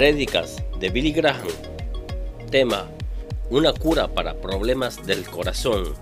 [0.00, 1.46] Prédicas de Billy Graham.
[2.50, 2.88] Tema:
[3.50, 5.92] Una cura para problemas del corazón.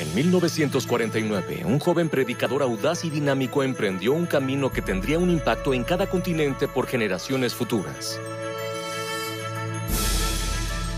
[0.00, 5.74] En 1949, un joven predicador audaz y dinámico emprendió un camino que tendría un impacto
[5.74, 8.18] en cada continente por generaciones futuras.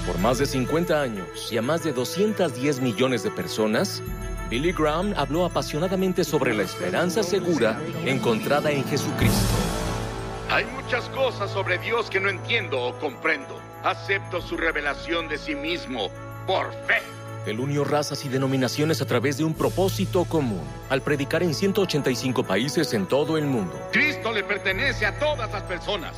[0.07, 4.05] Por más de 50 años y a más de 210 millones de personas,
[4.49, 9.55] Billy Graham habló apasionadamente sobre la esperanza segura encontrada en Jesucristo.
[10.51, 13.61] Hay muchas cosas sobre Dios que no entiendo o comprendo.
[13.85, 16.09] Acepto su revelación de sí mismo
[16.47, 17.03] por fe.
[17.47, 22.43] Él unió razas y denominaciones a través de un propósito común, al predicar en 185
[22.45, 23.79] países en todo el mundo.
[23.93, 26.15] Cristo le pertenece a todas las personas.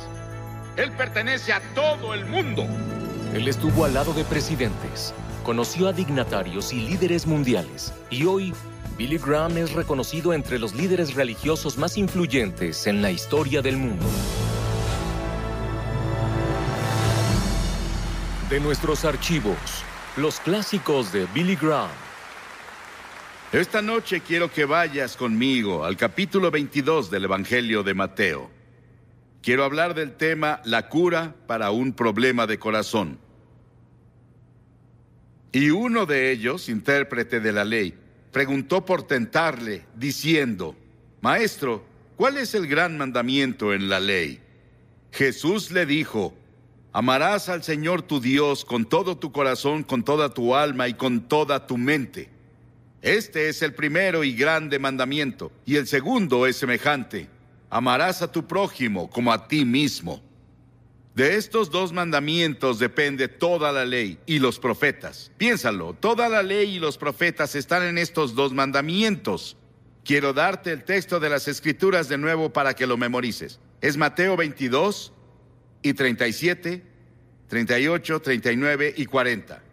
[0.77, 2.65] Él pertenece a todo el mundo.
[3.33, 5.13] Él estuvo al lado de presidentes,
[5.43, 8.53] conoció a dignatarios y líderes mundiales, y hoy
[8.97, 14.05] Billy Graham es reconocido entre los líderes religiosos más influyentes en la historia del mundo.
[18.49, 19.57] De nuestros archivos,
[20.17, 21.89] los clásicos de Billy Graham.
[23.51, 28.49] Esta noche quiero que vayas conmigo al capítulo 22 del Evangelio de Mateo.
[29.41, 33.19] Quiero hablar del tema la cura para un problema de corazón.
[35.51, 37.93] Y uno de ellos, intérprete de la ley,
[38.31, 40.75] preguntó por tentarle, diciendo,
[41.21, 41.83] Maestro,
[42.15, 44.39] ¿cuál es el gran mandamiento en la ley?
[45.11, 46.33] Jesús le dijo,
[46.93, 51.21] Amarás al Señor tu Dios con todo tu corazón, con toda tu alma y con
[51.21, 52.29] toda tu mente.
[53.01, 57.29] Este es el primero y grande mandamiento, y el segundo es semejante
[57.71, 60.21] amarás a tu prójimo como a ti mismo.
[61.15, 65.31] De estos dos mandamientos depende toda la ley y los profetas.
[65.37, 69.57] Piénsalo, toda la ley y los profetas están en estos dos mandamientos.
[70.05, 73.59] Quiero darte el texto de las escrituras de nuevo para que lo memorices.
[73.81, 75.11] Es Mateo 22
[75.81, 76.83] y 37,
[77.47, 79.63] 38, 39 y 40.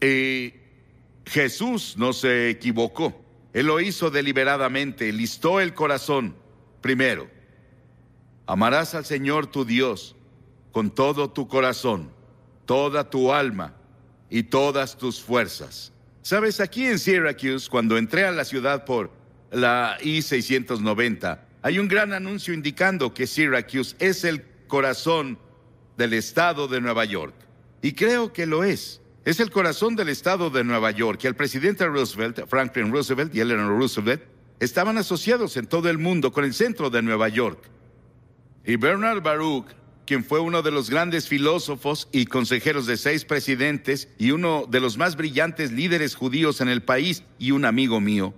[0.00, 0.54] Y
[1.26, 3.24] Jesús no se equivocó.
[3.52, 6.34] Él lo hizo deliberadamente, listó el corazón.
[6.80, 7.30] Primero,
[8.46, 10.16] amarás al Señor tu Dios
[10.72, 12.10] con todo tu corazón,
[12.66, 13.74] toda tu alma
[14.28, 15.92] y todas tus fuerzas.
[16.22, 19.10] Sabes, aquí en Syracuse, cuando entré a la ciudad por
[19.50, 25.38] la I-690, hay un gran anuncio indicando que Syracuse es el corazón
[25.96, 27.34] del estado de Nueva York.
[27.82, 29.00] Y creo que lo es.
[29.24, 33.40] Es el corazón del estado de Nueva York y el presidente Roosevelt, Franklin Roosevelt y
[33.40, 34.22] Eleanor Roosevelt
[34.60, 37.70] estaban asociados en todo el mundo con el centro de Nueva York.
[38.66, 39.66] Y Bernard Baruch,
[40.06, 44.80] quien fue uno de los grandes filósofos y consejeros de seis presidentes y uno de
[44.80, 48.34] los más brillantes líderes judíos en el país y un amigo mío.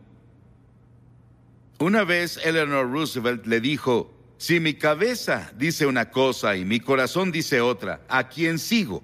[1.79, 7.33] Una vez Eleanor Roosevelt le dijo, si mi cabeza dice una cosa y mi corazón
[7.33, 9.03] dice otra, ¿a quién sigo?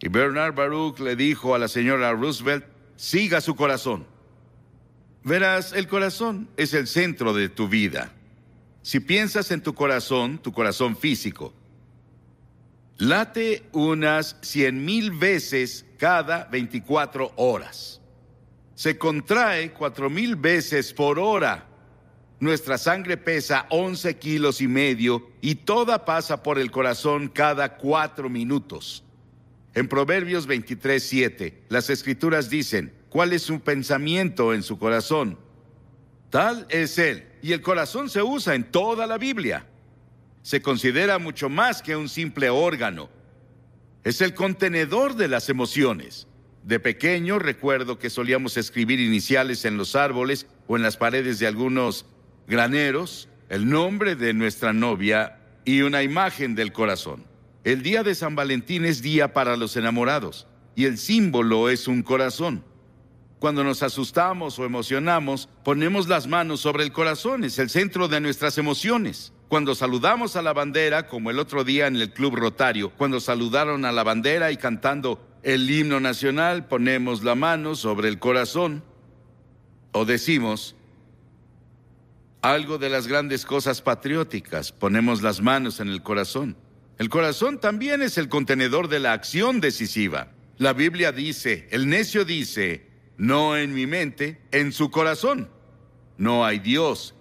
[0.00, 2.64] Y Bernard Baruch le dijo a la señora Roosevelt,
[2.96, 4.04] siga su corazón.
[5.22, 8.12] Verás, el corazón es el centro de tu vida.
[8.82, 11.54] Si piensas en tu corazón, tu corazón físico,
[12.98, 18.00] late unas cien mil veces cada 24 horas.
[18.74, 21.68] Se contrae cuatro mil veces por hora.
[22.40, 28.28] Nuestra sangre pesa 11 kilos y medio y toda pasa por el corazón cada cuatro
[28.28, 29.04] minutos.
[29.74, 35.38] En Proverbios 23, 7, las escrituras dicen, ¿cuál es su pensamiento en su corazón?
[36.30, 37.31] Tal es él.
[37.42, 39.66] Y el corazón se usa en toda la Biblia.
[40.42, 43.10] Se considera mucho más que un simple órgano.
[44.04, 46.28] Es el contenedor de las emociones.
[46.62, 51.48] De pequeño recuerdo que solíamos escribir iniciales en los árboles o en las paredes de
[51.48, 52.06] algunos
[52.46, 57.24] graneros, el nombre de nuestra novia y una imagen del corazón.
[57.64, 62.02] El día de San Valentín es día para los enamorados y el símbolo es un
[62.02, 62.64] corazón.
[63.42, 68.20] Cuando nos asustamos o emocionamos, ponemos las manos sobre el corazón, es el centro de
[68.20, 69.32] nuestras emociones.
[69.48, 73.84] Cuando saludamos a la bandera, como el otro día en el Club Rotario, cuando saludaron
[73.84, 78.84] a la bandera y cantando el himno nacional, ponemos la mano sobre el corazón.
[79.90, 80.76] O decimos
[82.42, 86.56] algo de las grandes cosas patrióticas, ponemos las manos en el corazón.
[86.96, 90.28] El corazón también es el contenedor de la acción decisiva.
[90.58, 95.48] La Biblia dice, el necio dice, no en mi mente, en su corazón.
[96.18, 97.14] No hay Dios.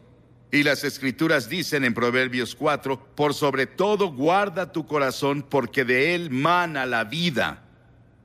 [0.52, 6.14] Y las escrituras dicen en Proverbios 4, por sobre todo guarda tu corazón porque de
[6.14, 7.64] él mana la vida.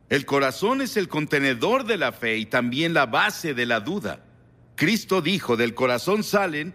[0.08, 4.24] El corazón es el contenedor de la fe y también la base de la duda.
[4.74, 6.74] Cristo dijo, del corazón salen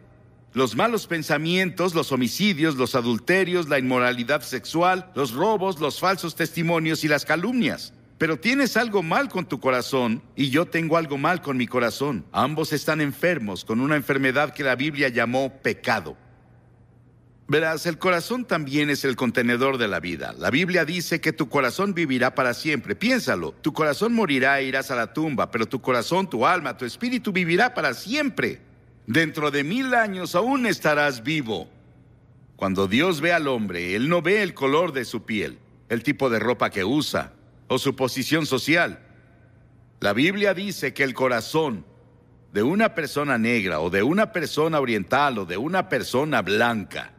[0.54, 7.04] los malos pensamientos, los homicidios, los adulterios, la inmoralidad sexual, los robos, los falsos testimonios
[7.04, 7.94] y las calumnias.
[8.22, 12.24] Pero tienes algo mal con tu corazón y yo tengo algo mal con mi corazón.
[12.32, 16.16] Ambos están enfermos con una enfermedad que la Biblia llamó pecado.
[17.48, 20.36] Verás, el corazón también es el contenedor de la vida.
[20.38, 22.96] La Biblia dice que tu corazón vivirá para siempre.
[22.96, 26.86] Piénsalo, tu corazón morirá e irás a la tumba, pero tu corazón, tu alma, tu
[26.86, 28.62] espíritu vivirá para siempre.
[29.08, 31.72] Dentro de mil años aún estarás vivo.
[32.56, 35.58] Cuando Dios ve al hombre, Él no ve el color de su piel,
[35.90, 37.34] el tipo de ropa que usa
[37.72, 39.00] o su posición social.
[40.02, 41.86] La Biblia dice que el corazón
[42.52, 47.14] de una persona negra o de una persona oriental o de una persona blanca,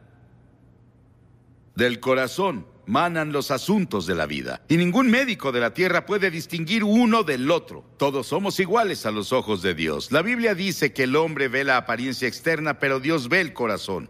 [1.75, 4.61] del corazón manan los asuntos de la vida.
[4.67, 7.83] Y ningún médico de la tierra puede distinguir uno del otro.
[7.97, 10.11] Todos somos iguales a los ojos de Dios.
[10.11, 14.07] La Biblia dice que el hombre ve la apariencia externa, pero Dios ve el corazón.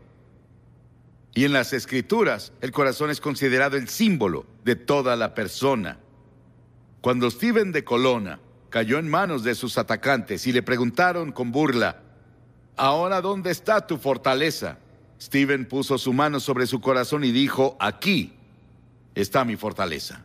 [1.34, 6.00] Y en las escrituras, el corazón es considerado el símbolo de toda la persona.
[7.04, 8.40] Cuando Steven de Colonna
[8.70, 12.00] cayó en manos de sus atacantes y le preguntaron con burla,
[12.78, 14.78] ¿ahora dónde está tu fortaleza?
[15.20, 18.32] Steven puso su mano sobre su corazón y dijo, aquí
[19.16, 20.24] está mi fortaleza.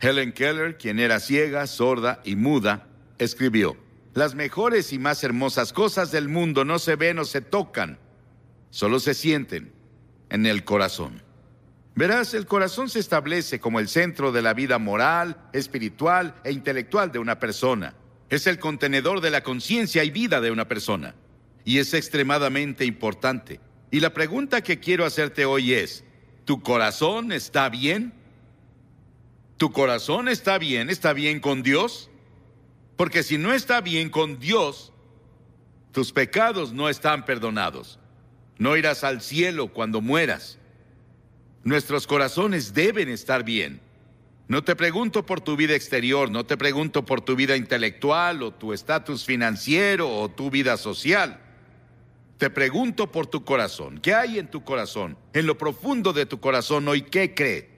[0.00, 2.88] Helen Keller, quien era ciega, sorda y muda,
[3.18, 3.76] escribió,
[4.14, 8.00] las mejores y más hermosas cosas del mundo no se ven o se tocan,
[8.70, 9.72] solo se sienten
[10.28, 11.27] en el corazón.
[11.98, 17.10] Verás, el corazón se establece como el centro de la vida moral, espiritual e intelectual
[17.10, 17.96] de una persona.
[18.30, 21.16] Es el contenedor de la conciencia y vida de una persona.
[21.64, 23.58] Y es extremadamente importante.
[23.90, 26.04] Y la pregunta que quiero hacerte hoy es,
[26.44, 28.12] ¿Tu corazón está bien?
[29.56, 30.90] ¿Tu corazón está bien?
[30.90, 32.10] ¿Está bien con Dios?
[32.96, 34.92] Porque si no está bien con Dios,
[35.90, 37.98] tus pecados no están perdonados.
[38.56, 40.57] No irás al cielo cuando mueras.
[41.64, 43.80] Nuestros corazones deben estar bien.
[44.48, 48.50] No te pregunto por tu vida exterior, no te pregunto por tu vida intelectual o
[48.52, 51.38] tu estatus financiero o tu vida social.
[52.38, 53.98] Te pregunto por tu corazón.
[53.98, 55.18] ¿Qué hay en tu corazón?
[55.34, 57.68] En lo profundo de tu corazón hoy, ¿qué cree?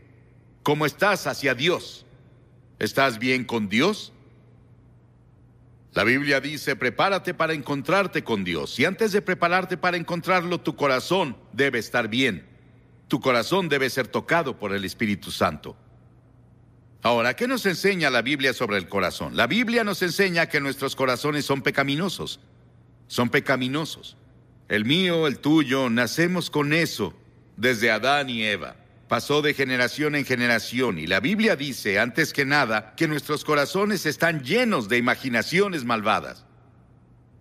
[0.62, 2.04] ¿Cómo estás hacia Dios?
[2.78, 4.12] ¿Estás bien con Dios?
[5.92, 8.78] La Biblia dice, prepárate para encontrarte con Dios.
[8.78, 12.46] Y antes de prepararte para encontrarlo, tu corazón debe estar bien.
[13.10, 15.76] Tu corazón debe ser tocado por el Espíritu Santo.
[17.02, 19.36] Ahora, ¿qué nos enseña la Biblia sobre el corazón?
[19.36, 22.38] La Biblia nos enseña que nuestros corazones son pecaminosos.
[23.08, 24.16] Son pecaminosos.
[24.68, 27.12] El mío, el tuyo, nacemos con eso
[27.56, 28.76] desde Adán y Eva.
[29.08, 34.06] Pasó de generación en generación y la Biblia dice, antes que nada, que nuestros corazones
[34.06, 36.46] están llenos de imaginaciones malvadas.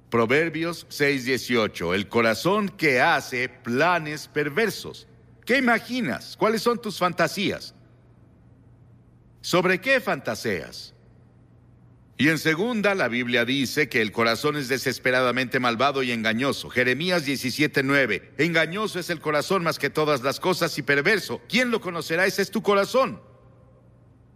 [0.09, 5.05] Proverbios 6:18, el corazón que hace planes perversos.
[5.49, 6.37] ¿Qué imaginas?
[6.37, 7.73] ¿Cuáles son tus fantasías?
[9.41, 10.93] ¿Sobre qué fantaseas?
[12.19, 16.69] Y en segunda, la Biblia dice que el corazón es desesperadamente malvado y engañoso.
[16.69, 18.31] Jeremías 17:9.
[18.37, 21.41] Engañoso es el corazón más que todas las cosas y perverso.
[21.49, 22.27] ¿Quién lo conocerá?
[22.27, 23.19] Ese es tu corazón.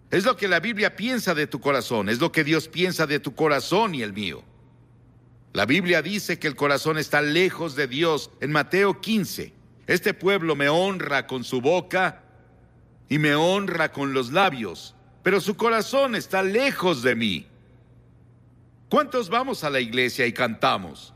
[0.09, 3.19] Es lo que la Biblia piensa de tu corazón, es lo que Dios piensa de
[3.19, 4.44] tu corazón y el mío.
[5.54, 9.61] La Biblia dice que el corazón está lejos de Dios en Mateo 15.
[9.94, 12.23] Este pueblo me honra con su boca
[13.09, 17.45] y me honra con los labios, pero su corazón está lejos de mí.
[18.90, 21.14] ¿Cuántos vamos a la iglesia y cantamos?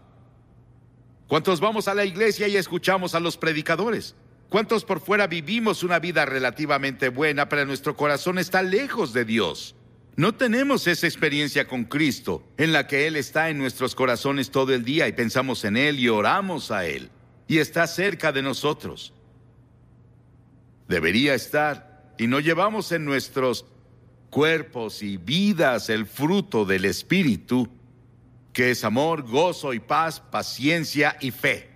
[1.28, 4.14] ¿Cuántos vamos a la iglesia y escuchamos a los predicadores?
[4.48, 9.74] ¿Cuántos por fuera vivimos una vida relativamente buena, pero nuestro corazón está lejos de Dios?
[10.16, 14.72] No tenemos esa experiencia con Cristo, en la que Él está en nuestros corazones todo
[14.76, 17.10] el día y pensamos en Él y oramos a Él,
[17.48, 19.14] y está cerca de nosotros.
[20.88, 23.66] Debería estar, y no llevamos en nuestros
[24.30, 27.70] cuerpos y vidas el fruto del Espíritu,
[28.54, 31.70] que es amor, gozo y paz, paciencia y fe.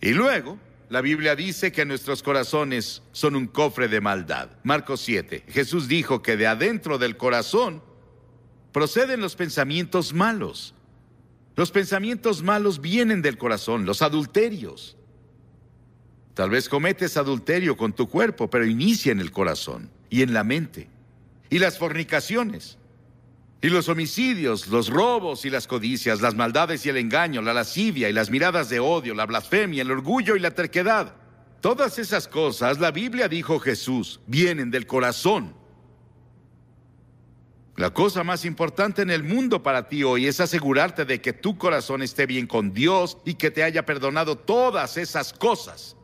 [0.00, 4.50] Y luego, la Biblia dice que nuestros corazones son un cofre de maldad.
[4.62, 5.44] Marcos 7.
[5.48, 7.82] Jesús dijo que de adentro del corazón
[8.70, 10.75] proceden los pensamientos malos.
[11.56, 14.96] Los pensamientos malos vienen del corazón, los adulterios,
[16.36, 20.44] Tal vez cometes adulterio con tu cuerpo, pero inicia en el corazón y en la
[20.44, 20.86] mente.
[21.48, 22.76] Y las fornicaciones,
[23.62, 28.10] y los homicidios, los robos y las codicias, las maldades y el engaño, la lascivia
[28.10, 31.14] y las miradas de odio, la blasfemia, el orgullo y la terquedad.
[31.62, 35.54] Todas esas cosas, la Biblia dijo Jesús, vienen del corazón.
[37.76, 41.58] La cosa más importante en el mundo para ti hoy es asegurarte de que tu
[41.58, 45.94] corazón esté bien con Dios y que te haya perdonado todas esas cosas.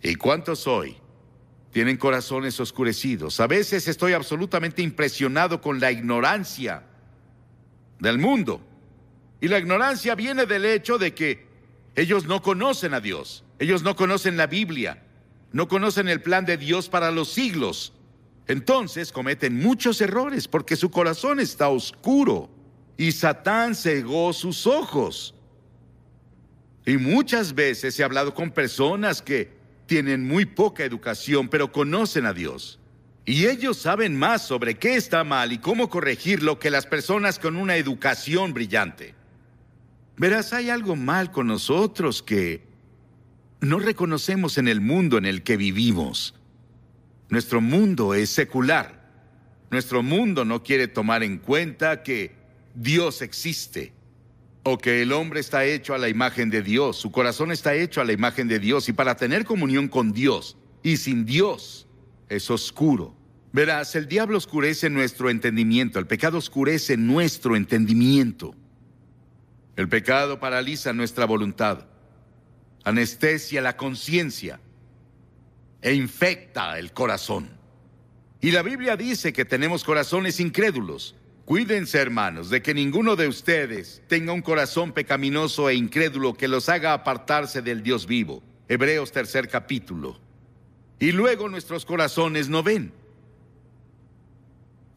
[0.00, 0.96] ¿Y cuántos hoy
[1.72, 3.38] tienen corazones oscurecidos?
[3.40, 6.84] A veces estoy absolutamente impresionado con la ignorancia
[8.00, 8.62] del mundo.
[9.42, 11.46] Y la ignorancia viene del hecho de que
[11.96, 15.02] ellos no conocen a Dios, ellos no conocen la Biblia,
[15.52, 17.92] no conocen el plan de Dios para los siglos.
[18.48, 22.50] Entonces cometen muchos errores porque su corazón está oscuro
[22.96, 25.34] y Satán cegó sus ojos.
[26.84, 29.52] Y muchas veces he hablado con personas que
[29.86, 32.80] tienen muy poca educación pero conocen a Dios.
[33.24, 37.56] Y ellos saben más sobre qué está mal y cómo corregirlo que las personas con
[37.56, 39.14] una educación brillante.
[40.16, 42.64] Verás, hay algo mal con nosotros que
[43.60, 46.34] no reconocemos en el mundo en el que vivimos.
[47.32, 49.00] Nuestro mundo es secular.
[49.70, 52.36] Nuestro mundo no quiere tomar en cuenta que
[52.74, 53.94] Dios existe
[54.64, 58.02] o que el hombre está hecho a la imagen de Dios, su corazón está hecho
[58.02, 61.88] a la imagen de Dios y para tener comunión con Dios y sin Dios
[62.28, 63.16] es oscuro.
[63.50, 68.54] Verás, el diablo oscurece nuestro entendimiento, el pecado oscurece nuestro entendimiento.
[69.76, 71.86] El pecado paraliza nuestra voluntad
[72.84, 74.60] anestesia la conciencia
[75.82, 77.50] e infecta el corazón.
[78.40, 81.14] Y la Biblia dice que tenemos corazones incrédulos.
[81.44, 86.68] Cuídense, hermanos, de que ninguno de ustedes tenga un corazón pecaminoso e incrédulo que los
[86.68, 88.42] haga apartarse del Dios vivo.
[88.68, 90.18] Hebreos tercer capítulo.
[90.98, 92.92] Y luego nuestros corazones no ven.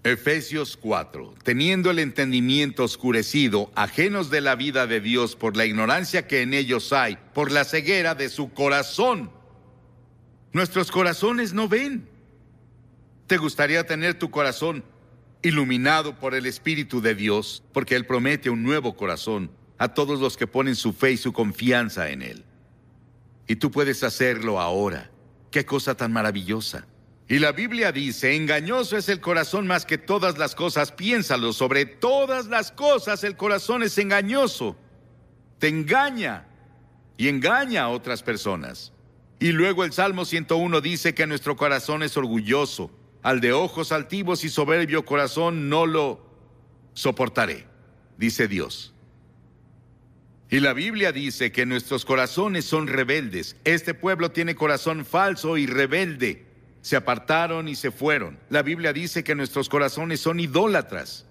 [0.03, 1.33] Efesios 4.
[1.43, 6.53] Teniendo el entendimiento oscurecido, ajenos de la vida de Dios por la ignorancia que en
[6.53, 9.31] ellos hay, por la ceguera de su corazón.
[10.55, 12.07] Nuestros corazones no ven.
[13.27, 14.85] ¿Te gustaría tener tu corazón
[15.41, 17.61] iluminado por el Espíritu de Dios?
[17.73, 21.33] Porque Él promete un nuevo corazón a todos los que ponen su fe y su
[21.33, 22.45] confianza en Él.
[23.49, 25.11] Y tú puedes hacerlo ahora.
[25.51, 26.87] Qué cosa tan maravillosa.
[27.27, 31.85] Y la Biblia dice, engañoso es el corazón más que todas las cosas, piénsalo, sobre
[31.85, 34.77] todas las cosas el corazón es engañoso,
[35.59, 36.47] te engaña
[37.17, 38.93] y engaña a otras personas.
[39.39, 44.43] Y luego el Salmo 101 dice que nuestro corazón es orgulloso, al de ojos altivos
[44.43, 46.25] y soberbio corazón no lo
[46.93, 47.65] soportaré,
[48.17, 48.93] dice Dios.
[50.49, 53.57] Y la Biblia dice que nuestros corazones son rebeldes.
[53.63, 56.45] Este pueblo tiene corazón falso y rebelde
[56.85, 58.37] se apartaron y se fueron.
[58.51, 61.25] La Biblia dice que nuestros corazones son idólatras.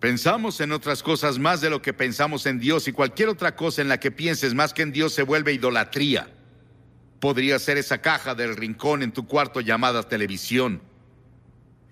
[0.00, 3.80] Pensamos en otras cosas más de lo que pensamos en Dios y cualquier otra cosa
[3.80, 6.28] en la que pienses más que en Dios se vuelve idolatría.
[7.22, 10.82] Podría ser esa caja del rincón en tu cuarto llamada televisión.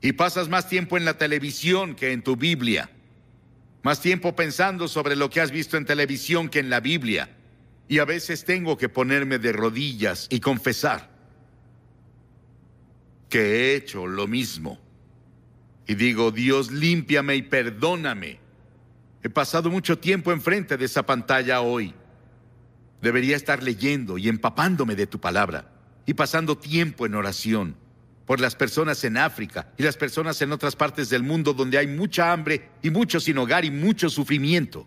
[0.00, 2.90] Y pasas más tiempo en la televisión que en tu Biblia.
[3.84, 7.30] Más tiempo pensando sobre lo que has visto en televisión que en la Biblia.
[7.86, 11.08] Y a veces tengo que ponerme de rodillas y confesar
[13.28, 14.80] que he hecho lo mismo.
[15.86, 18.40] Y digo, Dios, límpiame y perdóname.
[19.22, 21.94] He pasado mucho tiempo enfrente de esa pantalla hoy.
[23.02, 25.70] Debería estar leyendo y empapándome de tu palabra
[26.06, 27.76] y pasando tiempo en oración
[28.26, 31.86] por las personas en África y las personas en otras partes del mundo donde hay
[31.86, 34.86] mucha hambre y mucho sin hogar y mucho sufrimiento.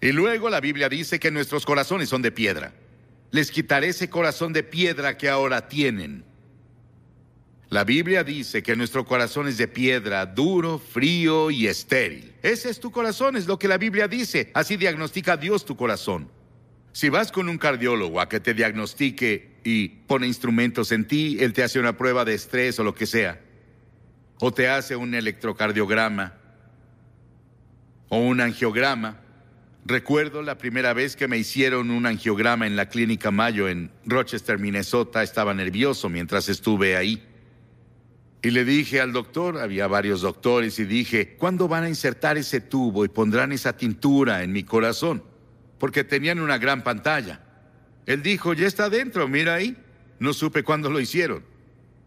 [0.00, 2.72] Y luego la Biblia dice que nuestros corazones son de piedra.
[3.30, 6.24] Les quitaré ese corazón de piedra que ahora tienen
[7.68, 12.32] la Biblia dice que nuestro corazón es de piedra, duro, frío y estéril.
[12.42, 14.52] Ese es tu corazón, es lo que la Biblia dice.
[14.54, 16.30] Así diagnostica Dios tu corazón.
[16.96, 21.52] Si vas con un cardiólogo a que te diagnostique y pone instrumentos en ti, él
[21.52, 23.38] te hace una prueba de estrés o lo que sea.
[24.40, 26.32] O te hace un electrocardiograma
[28.08, 29.20] o un angiograma.
[29.84, 34.58] Recuerdo la primera vez que me hicieron un angiograma en la clínica Mayo en Rochester,
[34.58, 35.22] Minnesota.
[35.22, 37.22] Estaba nervioso mientras estuve ahí.
[38.40, 42.62] Y le dije al doctor, había varios doctores, y dije, ¿cuándo van a insertar ese
[42.62, 45.35] tubo y pondrán esa tintura en mi corazón?
[45.78, 47.40] Porque tenían una gran pantalla.
[48.06, 49.76] Él dijo, ya está dentro, mira ahí.
[50.18, 51.44] No supe cuándo lo hicieron.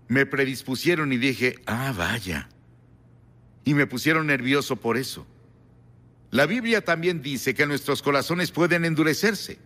[0.07, 2.49] Me predispusieron y dije, ah, vaya.
[3.63, 5.27] Y me pusieron nervioso por eso.
[6.31, 9.59] La Biblia también dice que nuestros corazones pueden endurecerse.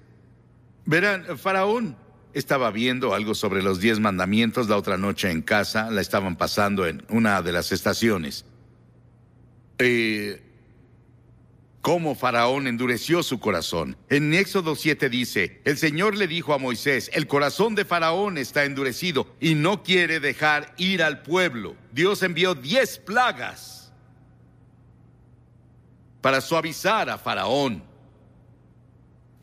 [0.85, 1.95] Verán, Faraón
[2.33, 6.87] estaba viendo algo sobre los diez mandamientos la otra noche en casa, la estaban pasando
[6.87, 8.45] en una de las estaciones.
[11.83, 13.97] Cómo Faraón endureció su corazón.
[14.07, 18.63] En Éxodo 7 dice, el Señor le dijo a Moisés, el corazón de Faraón está
[18.63, 21.75] endurecido y no quiere dejar ir al pueblo.
[21.91, 23.91] Dios envió diez plagas
[26.21, 27.83] para suavizar a Faraón.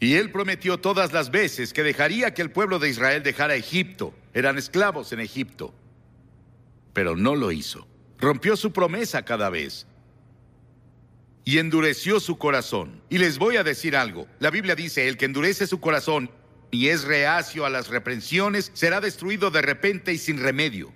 [0.00, 4.14] Y él prometió todas las veces que dejaría que el pueblo de Israel dejara Egipto.
[4.32, 5.74] Eran esclavos en Egipto.
[6.94, 7.86] Pero no lo hizo.
[8.18, 9.86] Rompió su promesa cada vez
[11.44, 13.02] y endureció su corazón.
[13.08, 14.26] Y les voy a decir algo.
[14.38, 16.30] La Biblia dice, el que endurece su corazón
[16.70, 20.92] y es reacio a las reprensiones, será destruido de repente y sin remedio.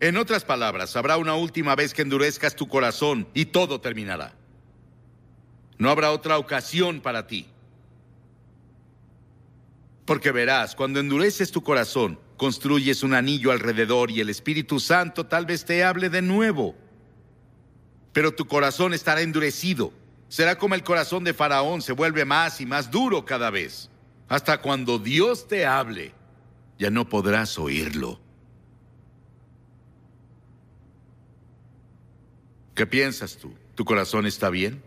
[0.00, 4.34] En otras palabras, habrá una última vez que endurezcas tu corazón y todo terminará.
[5.78, 7.46] No habrá otra ocasión para ti.
[10.04, 15.46] Porque verás, cuando endureces tu corazón, construyes un anillo alrededor y el Espíritu Santo tal
[15.46, 16.74] vez te hable de nuevo
[18.12, 19.92] pero tu corazón estará endurecido.
[20.28, 23.90] Será como el corazón de Faraón, se vuelve más y más duro cada vez.
[24.28, 26.12] Hasta cuando Dios te hable,
[26.78, 28.18] ya no podrás oírlo.
[32.74, 33.52] ¿Qué piensas tú?
[33.74, 34.82] ¿Tu corazón está bien?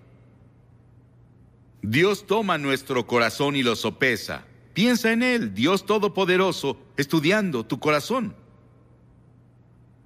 [1.84, 4.46] Dios toma nuestro corazón y lo sopesa.
[4.74, 8.36] Piensa en Él, Dios Todopoderoso, estudiando tu corazón.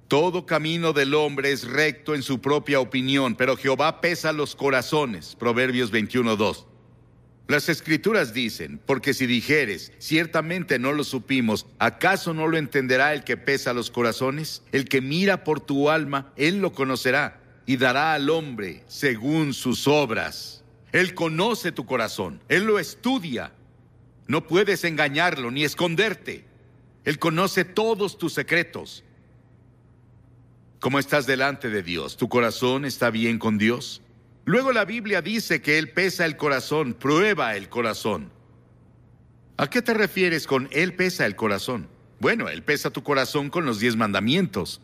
[0.09, 5.35] Todo camino del hombre es recto en su propia opinión, pero Jehová pesa los corazones.
[5.35, 6.65] Proverbios 21.2.
[7.47, 13.23] Las escrituras dicen, porque si dijeres, ciertamente no lo supimos, ¿acaso no lo entenderá el
[13.23, 14.63] que pesa los corazones?
[14.71, 19.87] El que mira por tu alma, él lo conocerá y dará al hombre según sus
[19.87, 20.63] obras.
[20.91, 23.51] Él conoce tu corazón, él lo estudia.
[24.25, 26.45] No puedes engañarlo ni esconderte.
[27.05, 29.03] Él conoce todos tus secretos.
[30.79, 32.15] ¿Cómo estás delante de Dios?
[32.15, 34.01] ¿Tu corazón está bien con Dios?
[34.45, 38.31] Luego la Biblia dice que Él pesa el corazón, prueba el corazón.
[39.57, 41.89] ¿A qué te refieres con Él pesa el corazón?
[42.21, 44.81] Bueno, Él pesa tu corazón con los diez mandamientos.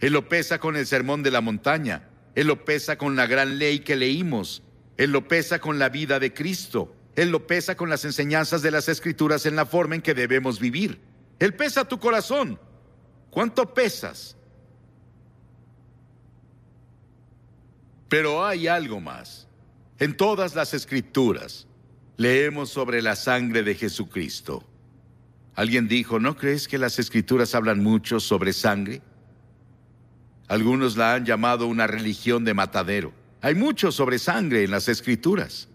[0.00, 2.08] Él lo pesa con el sermón de la montaña.
[2.34, 4.64] Él lo pesa con la gran ley que leímos.
[4.96, 6.96] Él lo pesa con la vida de Cristo.
[7.14, 10.58] Él lo pesa con las enseñanzas de las escrituras en la forma en que debemos
[10.58, 11.00] vivir.
[11.38, 12.58] Él pesa tu corazón.
[13.30, 14.36] ¿Cuánto pesas?
[18.08, 19.46] Pero hay algo más.
[19.98, 21.66] En todas las escrituras
[22.16, 24.64] leemos sobre la sangre de Jesucristo.
[25.54, 29.02] Alguien dijo, ¿no crees que las escrituras hablan mucho sobre sangre?
[30.46, 33.12] Algunos la han llamado una religión de matadero.
[33.40, 35.68] Hay mucho sobre sangre en las escrituras.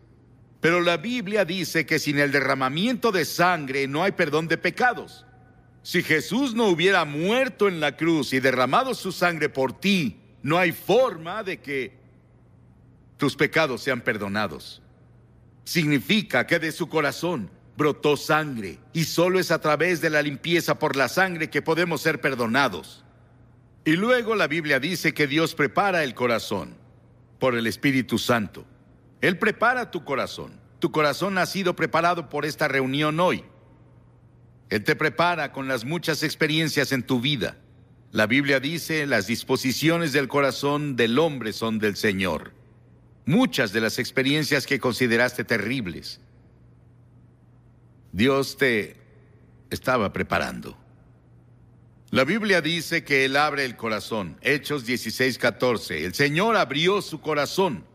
[0.62, 5.26] Pero la Biblia dice que sin el derramamiento de sangre no hay perdón de pecados.
[5.82, 10.58] Si Jesús no hubiera muerto en la cruz y derramado su sangre por ti, no
[10.58, 12.03] hay forma de que
[13.24, 14.82] tus pecados sean perdonados.
[15.64, 20.78] Significa que de su corazón brotó sangre y solo es a través de la limpieza
[20.78, 23.06] por la sangre que podemos ser perdonados.
[23.86, 26.76] Y luego la Biblia dice que Dios prepara el corazón
[27.40, 28.66] por el Espíritu Santo.
[29.22, 30.60] Él prepara tu corazón.
[30.80, 33.46] Tu corazón ha sido preparado por esta reunión hoy.
[34.70, 37.56] Él te prepara con las muchas experiencias en tu vida.
[38.12, 42.62] La Biblia dice, las disposiciones del corazón del hombre son del Señor
[43.26, 46.20] muchas de las experiencias que consideraste terribles.
[48.12, 48.98] Dios te
[49.70, 50.78] estaba preparando.
[52.12, 54.38] La Biblia dice que Él abre el corazón.
[54.42, 56.06] Hechos 16, 14.
[56.06, 57.86] El Señor abrió su corazón.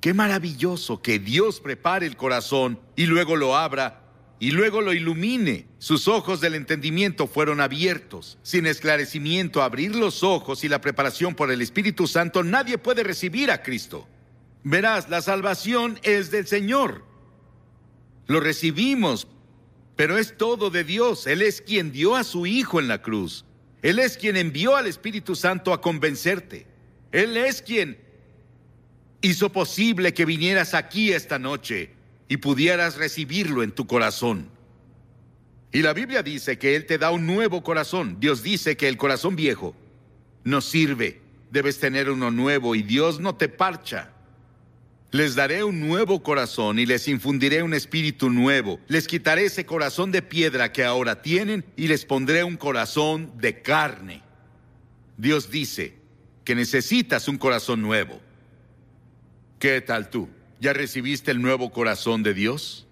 [0.00, 4.07] Qué maravilloso que Dios prepare el corazón y luego lo abra
[4.40, 5.66] y luego lo ilumine.
[5.78, 8.38] Sus ojos del entendimiento fueron abiertos.
[8.42, 13.50] Sin esclarecimiento, abrir los ojos y la preparación por el Espíritu Santo, nadie puede recibir
[13.50, 14.06] a Cristo.
[14.62, 17.04] Verás, la salvación es del Señor.
[18.26, 19.26] Lo recibimos,
[19.96, 21.26] pero es todo de Dios.
[21.26, 23.44] Él es quien dio a su Hijo en la cruz.
[23.82, 26.66] Él es quien envió al Espíritu Santo a convencerte.
[27.10, 27.98] Él es quien
[29.20, 31.97] hizo posible que vinieras aquí esta noche
[32.28, 34.48] y pudieras recibirlo en tu corazón.
[35.72, 38.18] Y la Biblia dice que Él te da un nuevo corazón.
[38.20, 39.74] Dios dice que el corazón viejo
[40.44, 41.20] no sirve.
[41.50, 44.10] Debes tener uno nuevo y Dios no te parcha.
[45.10, 48.78] Les daré un nuevo corazón y les infundiré un espíritu nuevo.
[48.88, 53.62] Les quitaré ese corazón de piedra que ahora tienen y les pondré un corazón de
[53.62, 54.22] carne.
[55.16, 55.94] Dios dice
[56.44, 58.20] que necesitas un corazón nuevo.
[59.58, 60.28] ¿Qué tal tú?
[60.60, 62.86] ¿Ya recibiste el nuevo corazón de Dios?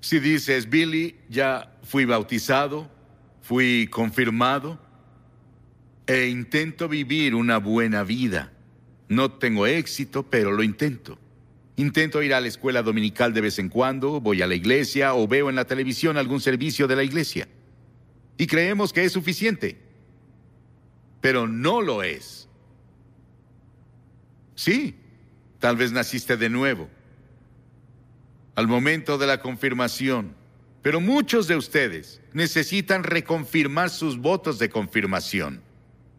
[0.00, 2.90] Si dices, Billy, ya fui bautizado,
[3.42, 4.78] fui confirmado
[6.06, 8.52] e intento vivir una buena vida,
[9.08, 11.18] No tengo éxito, pero lo intento.
[11.74, 15.26] Intento ir a la escuela dominical de vez en cuando, voy a la iglesia o
[15.26, 17.48] veo en la televisión algún servicio de la iglesia.
[18.38, 19.78] Y creemos que es suficiente.
[21.20, 22.48] Pero no lo es.
[24.54, 24.94] Sí,
[25.60, 26.88] tal vez naciste de nuevo.
[28.56, 30.34] Al momento de la confirmación.
[30.82, 35.62] Pero muchos de ustedes necesitan reconfirmar sus votos de confirmación.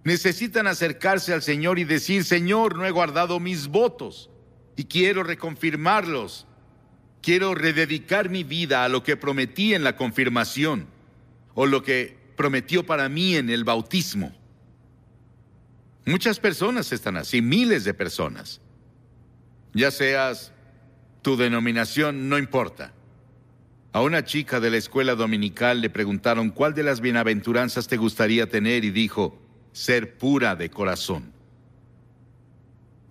[0.04, 4.30] Necesitan acercarse al Señor y decir, Señor, no he guardado mis votos
[4.76, 6.46] y quiero reconfirmarlos.
[7.22, 10.88] Quiero rededicar mi vida a lo que prometí en la confirmación
[11.54, 14.36] o lo que prometió para mí en el bautismo.
[16.06, 18.61] Muchas personas están así, miles de personas.
[19.74, 20.52] Ya seas
[21.22, 22.94] tu denominación, no importa.
[23.94, 28.50] A una chica de la escuela dominical le preguntaron cuál de las bienaventuranzas te gustaría
[28.50, 29.38] tener y dijo,
[29.74, 31.34] ser pura de corazón.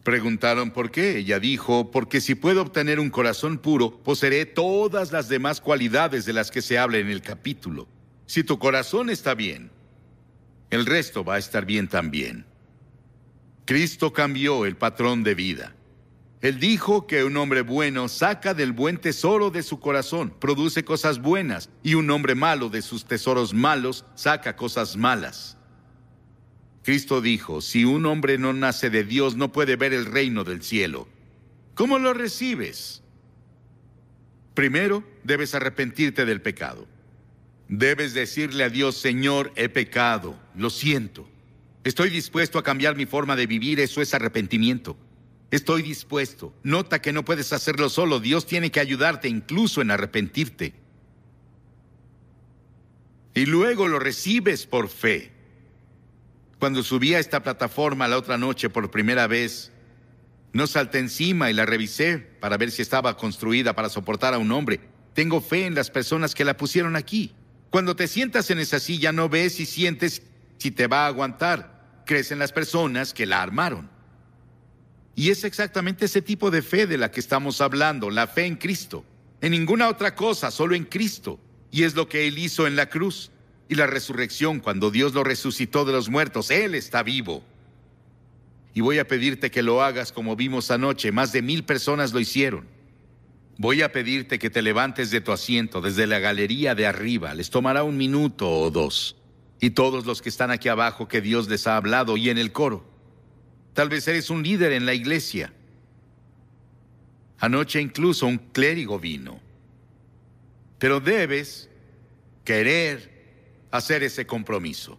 [0.02, 1.18] Preguntaron por qué.
[1.18, 6.32] Ella dijo, porque si puedo obtener un corazón puro, poseeré todas las demás cualidades de
[6.32, 7.86] las que se habla en el capítulo.
[8.26, 9.70] Si tu corazón está bien,
[10.70, 12.46] el resto va a estar bien también.
[13.66, 15.74] Cristo cambió el patrón de vida.
[16.40, 21.20] Él dijo que un hombre bueno saca del buen tesoro de su corazón, produce cosas
[21.20, 25.58] buenas, y un hombre malo de sus tesoros malos saca cosas malas.
[26.82, 30.62] Cristo dijo, si un hombre no nace de Dios no puede ver el reino del
[30.62, 31.08] cielo.
[31.74, 33.02] ¿Cómo lo recibes?
[34.54, 36.86] Primero, debes arrepentirte del pecado.
[37.68, 41.28] Debes decirle a Dios, Señor, he pecado, lo siento.
[41.84, 44.96] Estoy dispuesto a cambiar mi forma de vivir, eso es arrepentimiento.
[45.50, 46.54] Estoy dispuesto.
[46.62, 50.74] Nota que no puedes hacerlo solo, Dios tiene que ayudarte incluso en arrepentirte.
[53.34, 55.32] Y luego lo recibes por fe.
[56.58, 59.72] Cuando subí a esta plataforma la otra noche por primera vez,
[60.52, 64.52] no salté encima y la revisé para ver si estaba construida para soportar a un
[64.52, 64.80] hombre.
[65.14, 67.34] Tengo fe en las personas que la pusieron aquí.
[67.70, 70.22] Cuando te sientas en esa silla no ves y sientes
[70.58, 72.02] si te va a aguantar.
[72.04, 73.88] Crees en las personas que la armaron.
[75.14, 78.56] Y es exactamente ese tipo de fe de la que estamos hablando, la fe en
[78.56, 79.04] Cristo.
[79.40, 81.38] En ninguna otra cosa, solo en Cristo.
[81.70, 83.30] Y es lo que Él hizo en la cruz
[83.68, 87.44] y la resurrección, cuando Dios lo resucitó de los muertos, Él está vivo.
[88.74, 92.18] Y voy a pedirte que lo hagas como vimos anoche, más de mil personas lo
[92.18, 92.66] hicieron.
[93.58, 97.50] Voy a pedirte que te levantes de tu asiento desde la galería de arriba, les
[97.50, 99.16] tomará un minuto o dos.
[99.60, 102.50] Y todos los que están aquí abajo que Dios les ha hablado y en el
[102.50, 102.89] coro.
[103.80, 105.54] Tal vez eres un líder en la iglesia.
[107.38, 109.40] Anoche incluso un clérigo vino.
[110.78, 111.70] Pero debes
[112.44, 114.98] querer hacer ese compromiso.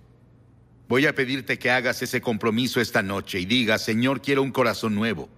[0.88, 4.96] Voy a pedirte que hagas ese compromiso esta noche y digas, Señor, quiero un corazón
[4.96, 5.30] nuevo.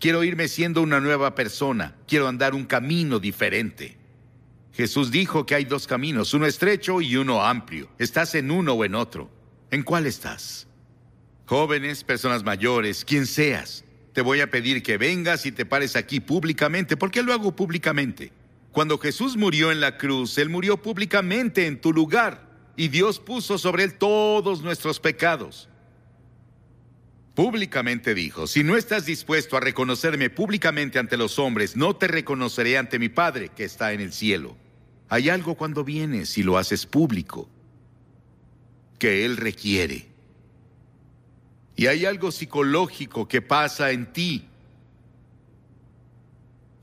[0.00, 1.94] Quiero irme siendo una nueva persona.
[2.08, 3.96] Quiero andar un camino diferente.
[4.72, 7.90] Jesús dijo que hay dos caminos, uno estrecho y uno amplio.
[8.00, 9.30] ¿Estás en uno o en otro?
[9.70, 10.67] ¿En cuál estás?
[11.48, 13.82] Jóvenes, personas mayores, quien seas,
[14.12, 16.94] te voy a pedir que vengas y te pares aquí públicamente.
[16.94, 18.32] ¿Por qué lo hago públicamente?
[18.70, 23.56] Cuando Jesús murió en la cruz, Él murió públicamente en tu lugar y Dios puso
[23.56, 25.70] sobre él todos nuestros pecados.
[27.34, 32.76] Públicamente dijo, si no estás dispuesto a reconocerme públicamente ante los hombres, no te reconoceré
[32.76, 34.54] ante mi Padre que está en el cielo.
[35.08, 37.48] Hay algo cuando vienes y lo haces público
[38.98, 40.07] que Él requiere.
[41.78, 44.48] Y hay algo psicológico que pasa en ti.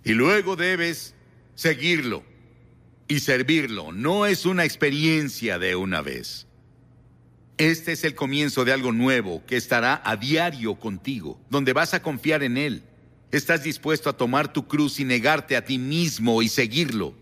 [0.06, 1.14] Y luego debes
[1.54, 2.24] seguirlo
[3.10, 6.48] y servirlo no es una experiencia de una vez.
[7.58, 12.02] Este es el comienzo de algo nuevo que estará a diario contigo, donde vas a
[12.02, 12.84] confiar en Él.
[13.34, 17.16] Estás dispuesto a tomar tu cruz y negarte a ti mismo y seguirlo.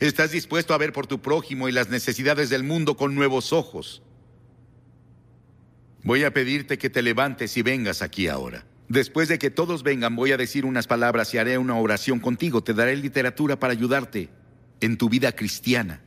[0.00, 4.02] Estás dispuesto a ver por tu prójimo y las necesidades del mundo con nuevos ojos.
[6.02, 8.64] Voy a pedirte que te levantes y vengas aquí ahora.
[8.88, 12.62] Después de que todos vengan, voy a decir unas palabras y haré una oración contigo.
[12.62, 14.30] Te daré literatura para ayudarte
[14.80, 16.00] en tu vida cristiana.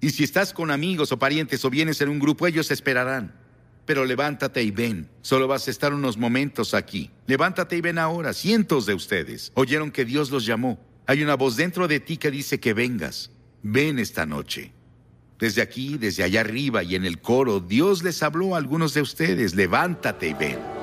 [0.00, 3.34] Y si estás con amigos o parientes o vienes en un grupo, ellos esperarán.
[3.84, 5.08] Pero levántate y ven.
[5.22, 7.10] Solo vas a estar unos momentos aquí.
[7.26, 8.32] Levántate y ven ahora.
[8.32, 10.78] Cientos de ustedes oyeron que Dios los llamó.
[11.06, 13.30] Hay una voz dentro de ti que dice que vengas.
[13.62, 14.72] Ven esta noche.
[15.38, 19.02] Desde aquí, desde allá arriba y en el coro, Dios les habló a algunos de
[19.02, 19.54] ustedes.
[19.54, 20.77] Levántate y ven.